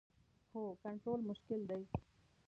[0.51, 1.81] هو، کنټرول مشکل دی